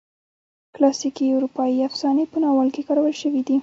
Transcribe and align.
کلاسیکي 0.75 1.25
اروپایي 1.35 1.77
افسانې 1.89 2.25
په 2.31 2.37
ناول 2.43 2.67
کې 2.75 2.81
کارول 2.87 3.13
شوي 3.21 3.41
دي. 3.47 3.57